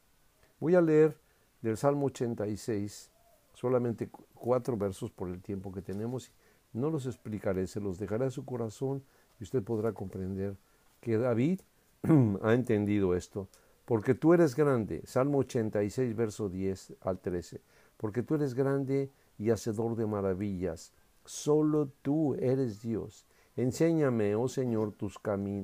Voy 0.60 0.76
a 0.76 0.82
leer 0.82 1.18
del 1.62 1.78
Salmo 1.78 2.08
86, 2.08 3.10
solamente 3.54 4.10
cuatro 4.34 4.78
versos 4.78 5.10
por 5.12 5.30
el 5.30 5.42
tiempo 5.42 5.72
que 5.72 5.82
tenemos. 5.82 6.32
No 6.74 6.90
los 6.90 7.06
explicaré, 7.06 7.66
se 7.68 7.80
los 7.80 7.98
dejaré 7.98 8.26
a 8.26 8.32
su 8.32 8.46
corazón 8.46 9.04
y 9.40 9.44
usted 9.44 9.64
podrá 9.64 9.94
comprender 9.94 10.58
que 11.00 11.18
David 11.18 11.62
ha 12.42 12.54
entendido 12.54 13.16
esto. 13.16 13.48
Porque 13.86 14.14
tú 14.14 14.34
eres 14.34 14.56
grande, 14.56 15.02
Salmo 15.06 15.40
86, 15.40 16.16
verso 16.16 16.50
10 16.50 16.94
al 17.02 17.20
13. 17.20 17.62
Porque 17.98 18.24
tú 18.24 18.36
eres 18.36 18.54
grande 18.54 19.12
y 19.38 19.50
hacedor 19.50 19.96
de 19.96 20.06
maravillas. 20.06 20.94
Solo 21.26 21.90
tú 22.02 22.36
eres 22.36 22.82
Dios. 22.82 23.26
Enséñame, 23.56 24.36
oh 24.36 24.48
Señor, 24.48 24.94
tus 24.94 25.20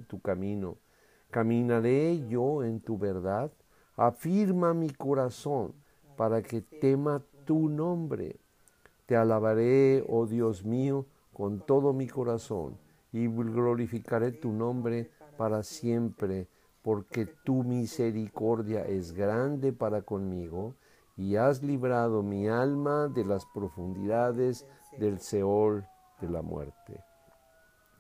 tu 0.08 0.22
camino. 0.22 0.78
Caminaré 1.32 2.28
yo 2.28 2.64
en 2.64 2.80
tu 2.80 2.98
verdad. 2.98 3.52
Afirma 3.96 4.74
mi 4.74 4.90
corazón 4.90 5.74
para 6.18 6.42
que 6.42 6.62
tema 6.62 7.22
tu 7.46 7.70
nombre. 7.70 8.40
Te 9.06 9.16
alabaré, 9.16 10.04
oh 10.08 10.26
Dios 10.26 10.66
mío, 10.66 11.06
con 11.34 11.60
todo 11.60 11.94
mi 11.94 12.08
corazón 12.08 12.78
y 13.12 13.28
glorificaré 13.28 14.32
tu 14.32 14.52
nombre 14.52 15.10
para 15.38 15.64
siempre, 15.64 16.48
porque 16.82 17.26
tu 17.26 17.64
misericordia 17.64 18.86
es 18.86 19.14
grande 19.14 19.74
para 19.74 20.02
conmigo 20.02 20.76
y 21.16 21.36
has 21.36 21.62
librado 21.64 22.24
mi 22.24 22.48
alma 22.48 23.08
de 23.08 23.26
las 23.26 23.46
profundidades 23.46 24.66
del 24.98 25.20
Seol 25.20 25.86
de 26.22 26.30
la 26.30 26.42
muerte. 26.42 27.04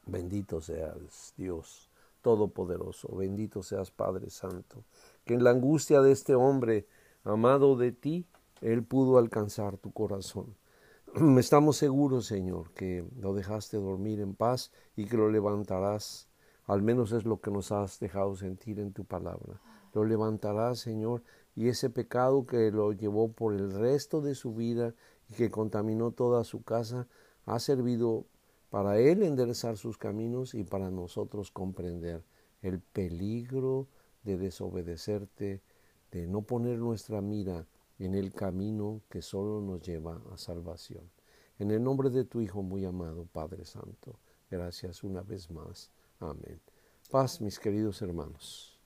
Bendito 0.06 0.62
seas 0.62 1.34
Dios 1.38 1.89
Todopoderoso, 2.30 3.16
bendito 3.16 3.64
seas 3.64 3.90
Padre 3.90 4.30
Santo, 4.30 4.84
que 5.26 5.34
en 5.34 5.44
la 5.44 5.50
angustia 5.50 6.00
de 6.02 6.12
este 6.12 6.36
hombre 6.36 6.86
amado 7.24 7.76
de 7.76 7.92
ti, 7.92 8.28
Él 8.62 8.84
pudo 8.84 9.18
alcanzar 9.18 9.78
tu 9.78 9.92
corazón. 9.92 10.56
Estamos 11.40 11.78
seguros, 11.78 12.28
Señor, 12.28 12.72
que 12.74 13.04
lo 13.20 13.34
dejaste 13.34 13.78
dormir 13.78 14.20
en 14.20 14.36
paz 14.36 14.72
y 14.96 15.06
que 15.06 15.18
lo 15.18 15.32
levantarás 15.32 16.30
Al 16.68 16.84
menos 16.84 17.14
es 17.14 17.26
lo 17.26 17.42
que 17.42 17.50
nos 17.50 17.72
has 17.72 18.00
dejado 18.00 18.36
sentir 18.36 18.80
en 18.80 18.94
tu 18.94 19.06
palabra. 19.06 19.60
Lo 19.96 20.06
levantarás, 20.06 20.78
Señor, 20.78 21.24
y 21.56 21.70
ese 21.70 21.90
pecado 21.90 22.46
que 22.46 22.70
lo 22.70 22.94
llevó 22.94 23.32
por 23.32 23.56
el 23.56 23.72
resto 23.72 24.22
de 24.22 24.36
su 24.36 24.54
vida 24.54 24.94
y 25.30 25.34
que 25.34 25.50
contaminó 25.50 26.12
toda 26.12 26.44
su 26.44 26.62
casa, 26.62 27.08
ha 27.48 27.58
servido 27.58 28.28
para 28.70 29.00
él 29.00 29.24
enderezar 29.24 29.78
sus 29.78 29.98
caminos 29.98 30.54
y 30.54 30.64
para 30.64 30.92
nosotros 30.92 31.52
comprender 31.52 32.24
el 32.62 32.80
peligro 32.80 33.88
de 34.24 34.38
desobedecerte, 34.38 35.62
de 36.12 36.28
no 36.28 36.42
poner 36.42 36.78
nuestra 36.78 37.22
mira 37.22 37.68
en 37.98 38.16
el 38.16 38.34
camino 38.34 39.02
que 39.10 39.22
solo 39.22 39.62
nos 39.62 39.82
lleva 39.82 40.22
a 40.32 40.38
salvación. 40.38 41.10
En 41.58 41.72
el 41.72 41.84
nombre 41.84 42.10
de 42.10 42.24
tu 42.24 42.42
Hijo 42.42 42.62
muy 42.62 42.86
amado, 42.86 43.26
Padre 43.32 43.66
Santo, 43.66 44.20
gracias 44.50 45.04
una 45.04 45.22
vez 45.22 45.52
más. 45.52 45.92
Amén. 46.20 46.62
Paz, 47.12 47.42
mis 47.42 47.60
queridos 47.60 48.02
hermanos. 48.02 48.80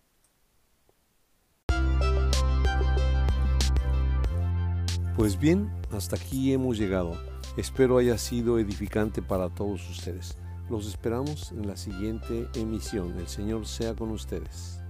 Pues 5.16 5.40
bien, 5.40 5.70
hasta 5.92 6.16
aquí 6.16 6.54
hemos 6.54 6.78
llegado. 6.78 7.33
Espero 7.56 8.00
haya 8.00 8.18
sido 8.18 8.58
edificante 8.58 9.22
para 9.22 9.50
todos 9.50 9.88
ustedes. 9.90 10.38
Los 10.70 10.88
esperamos 10.88 11.52
en 11.52 11.68
la 11.68 11.78
siguiente 11.78 12.48
emisión. 12.56 13.18
El 13.20 13.28
Señor 13.28 13.68
sea 13.68 13.94
con 13.94 14.10
ustedes. 14.10 14.83